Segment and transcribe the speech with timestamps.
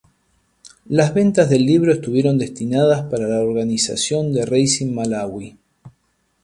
[0.89, 5.55] Las ventas del libro estuvieron destinadas para la organización de Raising Malawi.